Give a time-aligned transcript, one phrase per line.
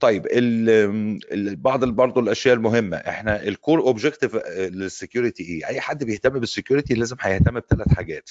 [0.00, 0.26] طيب
[1.62, 2.96] بعض برضه الأشياء المهمة.
[2.96, 7.88] إحنا ال core objective لل security إيه؟ أي حد بيهتم بال security لازم هيهتم بثلاث
[7.88, 8.30] حاجات.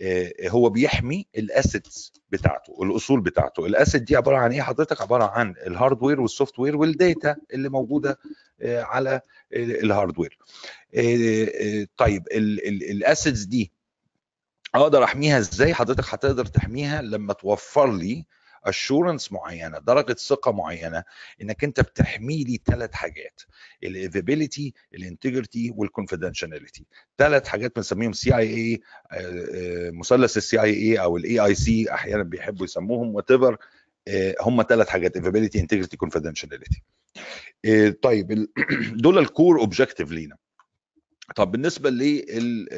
[0.00, 3.66] آه، هو بيحمي ال assets بتاعته الأصول بتاعته.
[3.66, 7.36] ال asset دي عبارة عن إيه؟ حضرتك عبارة عن ال hardware وال software وال data
[7.54, 8.18] اللي موجودة
[8.62, 9.20] آه، على
[9.52, 10.38] ال hardware
[10.94, 13.72] آه، طيب ال assets دي
[14.74, 18.24] أقدر أحميها إزاي؟ حضرتك هتقدر تحميها لما توفر لي
[18.64, 21.04] assurance معينة درجة ثقة معينة
[21.42, 23.40] إنك أنت بتحمي لي ثلاث حاجات
[23.82, 26.86] ال availability ال integrity وال confidentiality
[27.18, 28.80] ثلاث حاجات بنسميهم CIA
[29.90, 33.56] مثلث ال CIA أو ال AIC أحيانا بيحبوا يسموهم whatever
[34.40, 36.82] هم ثلاث حاجات availability integrity confidentiality
[38.02, 38.48] طيب
[39.04, 40.36] دول ال core objective لينا.
[41.36, 42.68] طب بالنسبة لل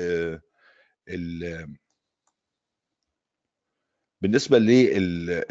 [1.08, 1.76] ال
[4.24, 5.44] بالنسبة لل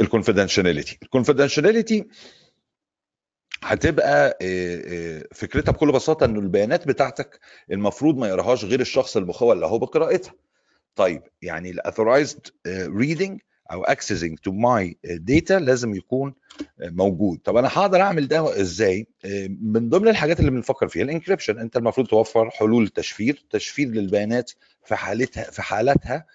[0.00, 2.04] ال confidentiality ال confidentiality
[3.62, 4.38] هتبقى
[5.34, 10.34] فكرتها بكل بساطة إنه البيانات بتاعتك المفروض ما يقراهاش غير الشخص المخول له بقراءتها.
[10.94, 13.40] طيب يعني ال authorized reading
[13.72, 16.34] أو accessing to my data لازم يكون
[16.80, 17.38] موجود.
[17.44, 19.06] طب أنا هقدر أعمل ده إزاي؟
[19.60, 24.50] من ضمن الحاجات اللي بنفكر فيها ال encryption أنت المفروض توفر حلول تشفير تشفير للبيانات
[24.84, 26.26] في حالتها في حالاتها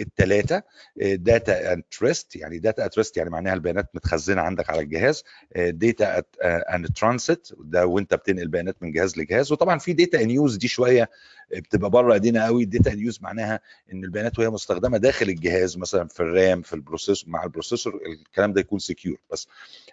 [0.00, 0.62] الثلاثه
[0.96, 5.24] data at rest يعني data at rest يعني معناها البيانات متخزنة عندك على الجهاز.
[5.56, 9.52] data in transit ده وأنت بتنقل بيانات من جهاز لجهاز.
[9.52, 11.10] وطبعا في data in use دي شوية
[11.60, 12.62] بتبقى بره ايدينا قوي.
[12.62, 13.60] ال data use معناها
[13.92, 17.50] إن البيانات وهي مستخدمة داخل الجهاز مثلا في ال RAM في ال processor مع ال
[17.50, 19.48] processor الكلام ده يكون secure بس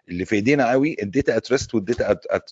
[0.10, 2.50] اللي في ايدينا قوي ال data at rest وال data at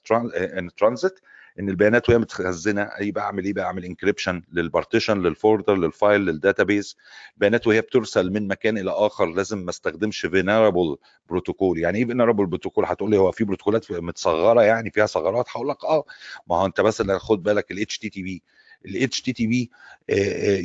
[0.78, 1.20] transit
[1.60, 6.98] إن البيانات وهي متخزنة أي بعمل إيه بعمل انكريبشن للبارتيشن للفولدر للفايل للداتابيز
[7.34, 10.98] البيانات وهي بترسل من مكان إلى آخر لازم ما استخدمش vulnerable
[11.30, 15.70] بروتوكول يعني إيه vulnerable protocol هتقول لي هو في بروتوكولات متصغرة يعني فيها ثغرات؟ هقول
[15.70, 16.04] لك آه.
[16.50, 18.44] ما هو أنت مثلا خد بالك ال HTTP
[18.86, 19.72] الاتش تي تي بي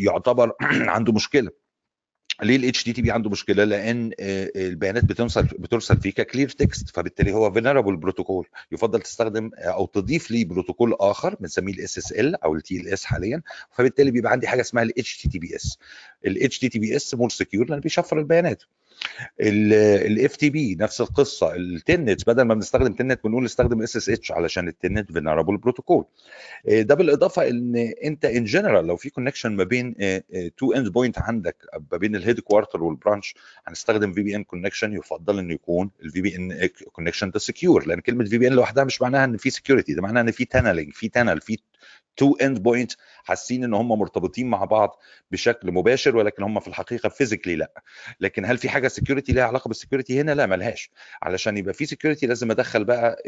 [0.05, 0.53] يعتبر
[0.95, 1.64] عنده مشكلة.
[2.43, 6.91] ليه الاتش تي تي بي عنده مشكلة؟ لأن البيانات بترسل بترسل فيه ك clear text
[6.91, 12.55] فبالتالي هو vulnerable protocol يفضل تستخدم أو تضيف ليه بروتوكول آخر بنسميه ال SSL أو
[12.55, 13.43] ال TLS حاليا.
[13.73, 15.79] فبالتالي بيبقى عندي حاجة اسمها ال HTTPS
[16.27, 18.63] ال HTTPS more secure لأن بيشفر البيانات.
[19.41, 21.55] ال FTP نفس القصة.
[21.57, 26.05] ال Telnet بدل ما بنستخدم Telnet بنقول نستخدم SSH علشان ال Telnet vulnerable protocol
[26.69, 29.95] ده بالإضافة إن أنت in general لو في connection ما بين
[30.57, 31.57] two end point عندك
[31.93, 33.35] ما بين ال head quarter وال branch
[33.67, 38.85] هنستخدم VPN connection يفضل إنه يكون ال VPN connection ده secure لأن كلمة VPN لوحدها
[38.85, 41.59] مش معناها إن في security ده معناها إن في tunneling في tunnel في
[42.17, 42.93] two end point
[43.25, 47.83] حاسين إن هم مرتبطين مع بعض بشكل مباشر ولكن هم في الحقيقة physically لا.
[48.21, 50.91] لكن هل في حاجة security ليها علاقة بال security هنا؟ لا ملهاش.
[51.23, 53.23] علشان يبقى في security لازم أدخل بقى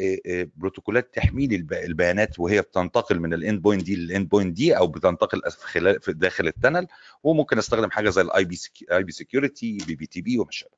[0.57, 4.77] بروتوكولات تحمي لي البيانات وهي بتنتقل من ال end point دي لل end point دي
[4.77, 6.87] أو بتنتقل خلال في داخل ال tunnel
[7.23, 8.59] وممكن أستخدم حاجة زي الاي بي
[8.93, 10.73] اي بي سكيورتي بي بي تي بي وما شابه.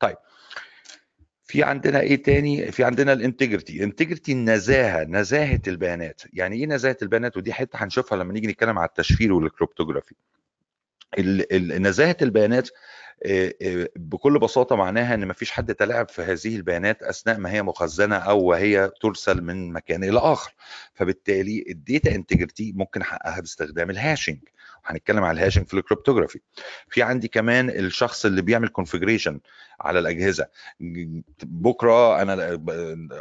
[0.00, 0.16] طيب
[1.50, 6.22] في عندنا إيه تاني؟ في عندنا ال integrity integrity النزاهة نزاهة البيانات.
[6.32, 10.14] يعني إيه نزاهة البيانات؟ ودي حتة هنشوفها لما نيجي نتكلم على التشفير وال cryptography
[11.58, 12.68] نزاهة البيانات
[13.96, 18.44] بكل بساطة معناها إن مفيش حد تلاعب في هذه البيانات أثناء ما هي مخزنة أو
[18.44, 20.54] وهي ترسل من مكان إلى آخر.
[20.94, 24.38] فبالتالي ال data integrity ممكن احققها باستخدام ال hashing
[24.84, 26.40] هنتكلم على ال hashing في ال cryptography
[26.88, 29.40] في عندي كمان الشخص اللي بيعمل configuration
[29.80, 30.46] على الأجهزة.
[31.42, 32.60] بكرة أنا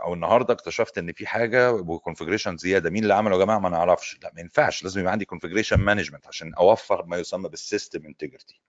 [0.04, 2.90] أو النهارده اكتشفت إن في حاجة و configuration زيادة.
[2.90, 4.84] مين اللي عمله يا جماعة؟ ما نعرفش لا ما ينفعش.
[4.84, 8.62] لازم يبقى عندي configuration management عشان أوفر ما يسمى بال system integrity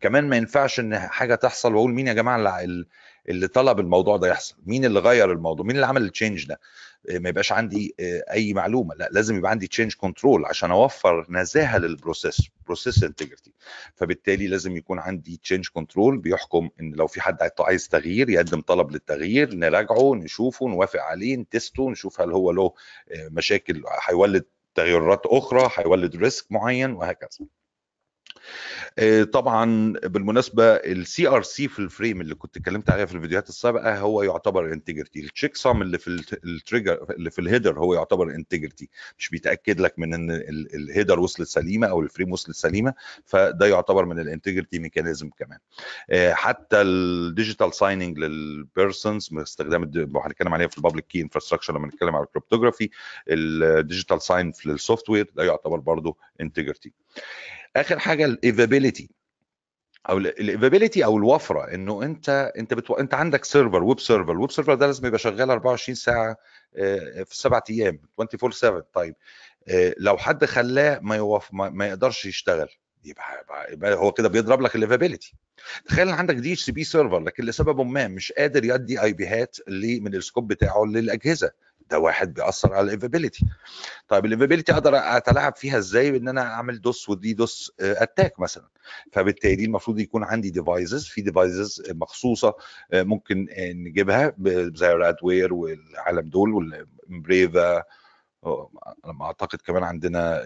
[0.00, 2.84] كمان ما ينفعش إن حاجة تحصل وأقول مين يا جماعة اللي,
[3.28, 4.56] اللي طلب الموضوع ده يحصل.
[4.66, 6.60] مين اللي غير الموضوع؟ مين اللي عمل ال change ده؟
[7.10, 7.94] ما يبقاش عندي
[8.30, 8.94] أي معلومة.
[8.94, 13.52] لا لازم يبقى عندي change control عشان أوفر نزاهة لل process process integrity
[13.94, 18.90] فبالتالي لازم يكون عندي change control بيحكم إن لو في حد عايز تغيير يقدم طلب
[18.90, 22.72] للتغيير نراجعه نشوفه نوافق عليه ن test ه نشوف هل هو له
[23.30, 24.44] مشاكل هيولد
[24.74, 27.28] تغيرات أخرى هيولد risk معين وهكذا.
[27.40, 27.46] آه،
[29.32, 34.22] طبعا بالمناسبة ال CRC في ال frame اللي كنت اتكلمت عليها في الفيديوهات السابقة هو
[34.22, 36.08] يعتبر integrity ال checksum اللي في
[36.44, 38.88] ال trailer اللي في ال header هو يعتبر integrity
[39.18, 40.30] مش بيتأكد لك من إن
[40.74, 42.94] ال header وصلت سليمة أو ال frame وصلت سليمة
[43.24, 45.58] فده يعتبر من ال integrity mechanism كمان.
[46.10, 49.82] آه، حتى ال digital signing لل persons باستخدام
[50.16, 52.90] هنتكلم عليها في ال public key infrastructure لما نتكلم على ال cryptography
[53.28, 56.92] ال digital sign في ال software ده يعتبر برضه integrity
[57.80, 59.10] آخر حاجة ال availability.
[60.08, 62.94] أو ال availability أو الوفرة إنه أنت أنت بتو...
[62.94, 64.32] أنت عندك server web server.
[64.32, 66.36] ال web server ده لازم يبقى شغال 24 ساعة
[66.76, 69.14] آه، في السبع أيام 24 7 طيب
[69.68, 71.48] آه، لو حد خلاه ما يوف...
[71.52, 72.68] ما يقدرش يشتغل
[73.04, 75.34] يبقى, هو كده بيضرب لك ال availability
[75.86, 79.56] تخيل عندك DHCP server لكن لسبب ما مش قادر يدي IP هات
[80.00, 81.50] من ال scope بتاعه للأجهزة.
[81.90, 83.46] ده واحد بيأثر على ال availability
[84.08, 88.68] طيب ال availability أقدر أتلاعب فيها إزاي بإن أنا أعمل DoS و DDoS attack مثلا؟
[89.12, 92.54] فبالتالي المفروض يكون عندي devices في devices مخصوصة
[92.92, 94.34] آه، ممكن نجيبها
[94.74, 96.52] زي Radware والعالم دول
[97.08, 97.82] والبريفا
[99.04, 100.44] أنا أعتقد كمان عندنا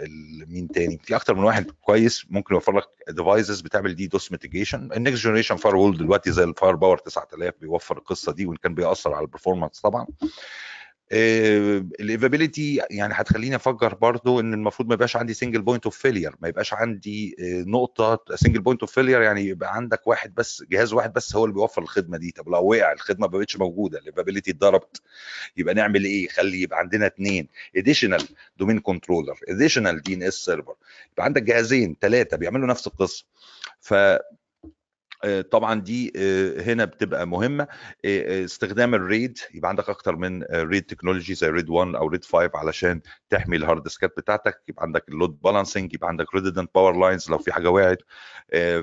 [0.48, 5.16] مين تاني؟ في أكتر من واحد كويس ممكن يوفر لك devices بتعمل DDoS mitigation ال
[5.24, 9.22] next generation firewall دلوقتي زي ال Firepower 9000 بيوفر القصة دي وإن كان بيأثر على
[9.24, 10.06] ال performance طبعا.
[11.12, 16.34] ال availability يعني هتخليني أفكر برضو إن المفروض ما يبقاش عندي single point of failure
[16.40, 20.92] ما يبقاش عندي آه، نقطة single point of failure يعني يبقى عندك واحد بس جهاز
[20.92, 22.30] واحد بس هو اللي بيوفر الخدمة دي.
[22.30, 25.02] طب لو وقع الخدمة ما بقتش موجودة ال availability اتضربت
[25.56, 30.74] يبقى نعمل إيه؟ خلي يبقى عندنا اثنين additional domain controller additional DNS server
[31.12, 33.24] يبقى عندك جهازين ثلاثة بيعملوا نفس القصة.
[33.80, 34.20] ف آه،
[35.50, 37.66] طبعا دي آه، هنا بتبقى مهمة.
[38.04, 42.24] آه، استخدام ال RAID يبقى عندك أكتر من RAID technology زي RAID 1 أو RAID
[42.24, 43.00] 5 علشان
[43.30, 44.62] تحمي ال hard disk ات بتاعتك.
[44.68, 47.98] يبقى عندك ال load balancing يبقى عندك redundant power lines لو في حاجة وقعت.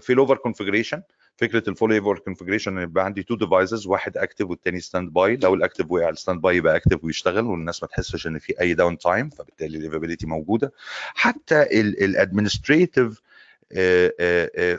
[0.01, 1.01] في ال failover configuration
[1.37, 5.85] فكرة ال failover configuration يبقى عندي two devices واحد active والتاني standby لو ال active
[5.91, 9.81] وقع ال standby يبقى active ويشتغل والناس ما تحسش إن في أي downtime فبالتالي ال
[9.81, 10.71] availability موجودة.
[11.15, 13.21] حتى ال administrative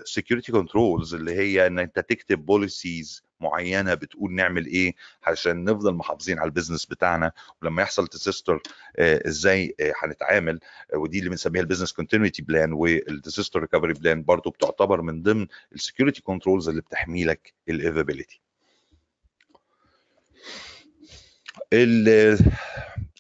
[0.04, 6.38] security controls اللي هي إن أنت تكتب policies معينة بتقول نعمل إيه عشان نفضل محافظين
[6.38, 7.32] على ال business بتاعنا.
[7.62, 8.62] ولما يحصل disaster
[8.98, 10.60] إزاي هنتعامل؟
[10.94, 15.46] ودي اللي بنسميها ال business continuity plan وال disaster recovery plan برضو بتعتبر من ضمن
[15.74, 18.40] ال security controls اللي بتحمي لك ال availability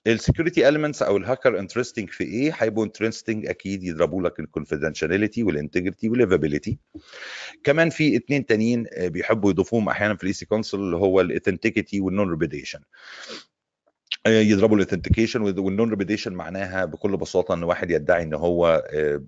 [0.06, 4.47] ال security elements أو ال hacker interesting في إيه؟ هيبقوا interesting أكيد يضربوا لك ال
[4.47, 6.78] confidentiality وال integrity وال availability
[7.64, 12.00] كمان في اثنين تانيين آه، بيحبوا يضيفوهم أحيانا في الايسي كونسول اللي هو ال authenticity
[12.00, 12.80] وال non-repudiation
[14.26, 19.22] يضربوا ال authentication وال non-repudiation معناها بكل بساطة إن واحد يدعي إن هو آه،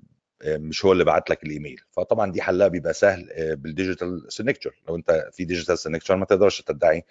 [0.44, 1.80] مش هو اللي بعت لك الإيميل.
[1.90, 6.24] فطبعا دي حلها بيبقى سهل آه، بال digital signature لو أنت في digital signature ما
[6.24, 7.04] تقدرش تدعي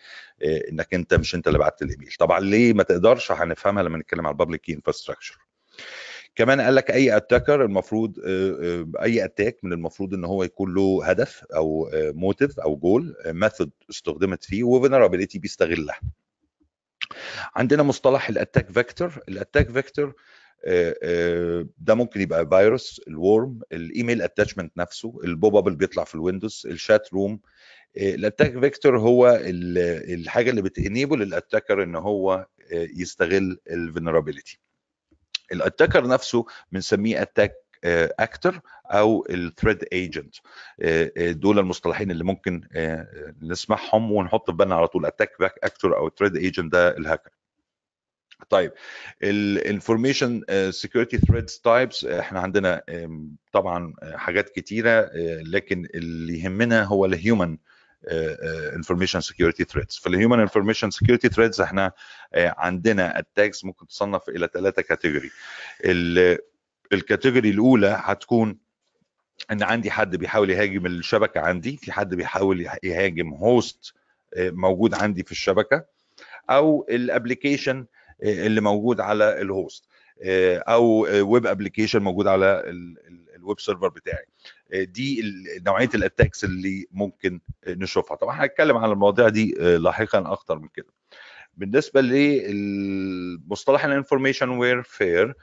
[0.44, 2.12] آه، إنك أنت مش أنت اللي بعت الإيميل.
[2.20, 5.38] طبعا ليه ما تقدرش؟ هنفهمها لما نتكلم على ال public key infrastructure
[6.36, 11.06] كمان قال لك أي attacker المفروض آه، أي attack من المفروض إن هو يكون له
[11.06, 16.00] هدف أو motive أو goal method استخدمت فيه و vulnerability بيستغلها.
[17.56, 20.16] عندنا مصطلح ال attack vector ال attack vector آه، آه،
[21.78, 26.16] ده ممكن يبقى فيروس ال worm ال email attachment نفسه ال pop-up اللي بيطلع في
[26.16, 27.40] ال Windows ال chat room
[27.98, 32.34] ال attack vector هو الحاجة اللي بت enable ال attacker إن هو
[32.72, 34.60] آه، يستغل ال vulnerability
[35.52, 37.56] ال attacker نفسه بنسميه attack
[38.20, 40.36] actor أو ال threat agent
[41.20, 42.62] دول المصطلحين اللي ممكن
[43.42, 45.32] نسمعهم ونحط في بالنا على طول attack
[45.64, 47.30] actor أو ال threat agent ده الهاكر
[48.50, 48.72] طيب
[49.24, 52.82] ال information security threats types إحنا عندنا
[53.52, 57.58] طبعا آه، حاجات كتيرة آه، لكن اللي يهمنا هو ال human
[58.76, 61.92] information security threats فال human information security threats إحنا
[62.34, 65.32] آه، عندنا ال attacks ممكن تصنف إلى ثلاثة category
[66.94, 68.58] ال category الأولى هتكون
[69.52, 73.94] إن عندي حد بيحاول يهاجم الشبكة عندي في حد بيحاول يهاجم host
[74.38, 75.86] موجود عندي في الشبكة
[76.50, 77.86] أو ال application
[78.24, 79.86] اللي موجود على ال host
[80.24, 82.64] آه، أو web application موجود على
[83.36, 84.26] ال web server بتاعي.
[84.74, 85.24] آه، دي
[85.66, 88.18] نوعية ال attacks اللي ممكن نشوفها.
[88.18, 90.94] طبعا هنتكلم عن المواضيع دي آه، لاحقا أكتر من كده.
[91.58, 95.34] بالنسبة للمصطلح ال information warfare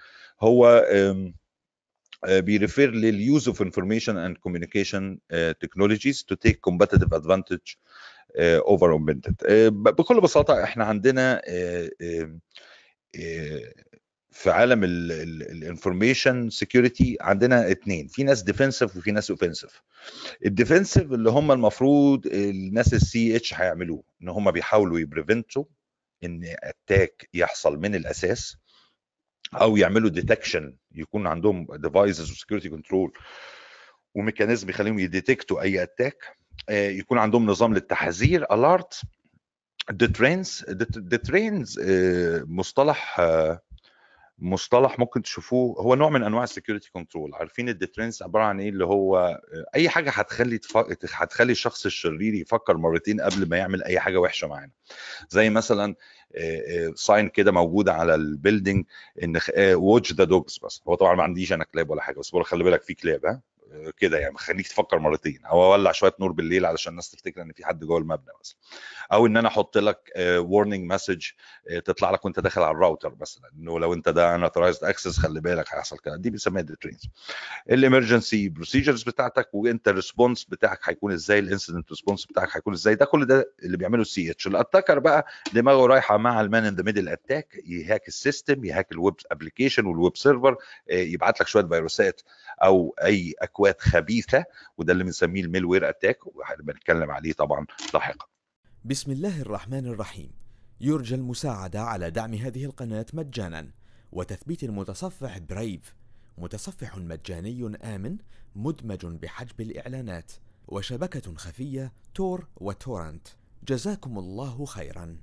[0.40, 0.86] هو
[2.28, 5.18] بي refer لل use of information and communication
[5.60, 7.58] technologies to take competitive advantage
[8.38, 9.34] over opponent
[9.72, 11.42] بكل بساطة إحنا عندنا
[14.30, 19.82] في عالم ال information security عندنا اتنين في ناس defensive وفي ناس offensive
[20.46, 25.64] ال defensive اللي هم المفروض الناس ال CEH هيعملوه إن هم بيحاولوا ي prevent وا
[26.24, 28.56] إن attack يحصل من الأساس
[29.54, 33.12] أو يعملوا detection يكون عندهم devices و security control
[34.14, 36.36] و mechanism يخليهم ي detect وا أي attack
[36.70, 39.00] يكون عندهم نظام للتحذير alert
[39.90, 40.64] deterrents
[40.96, 41.80] deterrents
[42.46, 43.60] مصطلح آه،
[44.38, 45.80] مصطلح ممكن تشوفوه.
[45.80, 49.18] هو نوع من أنواع ال security control عارفين ال deterrents عبارة عن إيه؟ اللي هو
[49.18, 49.40] آه،
[49.74, 50.76] أي حاجة هتخلي تف...
[51.14, 54.72] هتخلي الشخص الشرير يفكر مرتين قبل ما يعمل أي حاجة وحشة معانا.
[55.30, 55.94] زي مثلا
[56.94, 58.84] sign كده موجوده على ال building
[59.22, 59.40] إن
[59.74, 60.82] watch the dogs بس.
[60.88, 63.40] هو طبعا ما عنديش أنا كلاب ولا حاجة بس بقول خلي بالك في كلاب ها؟
[63.98, 65.44] كده يعني خليك تفكر مرتين.
[65.44, 68.56] أو أولع شوية نور بالليل علشان الناس تفتكر إن في حد جوه المبنى مثلا
[69.12, 71.26] أو إن أنا أحط لك warning message
[71.84, 73.50] تطلع لك وأنت داخل على الراوتر مثلا.
[73.58, 76.16] إنه لو أنت ده unauthorized access خلي بالك هيحصل كده.
[76.16, 77.08] دي بنسميها deterrents
[77.70, 82.72] ال emergency procedures بتاعتك وأنت ال response بتاعك هيكون إزاي ال incident response بتاعك هيكون
[82.72, 82.94] إزاي.
[82.94, 86.74] ده كل ده اللي بيعمله ال CEH ال attacker بقى دماغه رايحة مع المان ان
[86.74, 90.56] ذا ميدل اتاك يهاك السيستم يهاك الويب ابلكيشن والويب سيرفر
[90.88, 92.20] يبعت لك شوية فيروسات
[92.62, 94.44] أو أي أكواد خبيثة
[94.78, 98.26] وده اللي بنسميه ال malware attack وهنتكلم عليه طبعا لاحقا.
[98.84, 100.30] بسم الله الرحمن الرحيم.
[100.80, 103.70] يرجى المساعدة على دعم هذه القناة مجانا
[104.12, 105.96] وتثبيت المتصفح Brave
[106.38, 108.16] متصفح مجاني آمن
[108.54, 110.32] مدمج بحجب الإعلانات
[110.68, 113.28] وشبكة خفية Tor و torrent.
[113.68, 115.18] جزاكم الله خيرا.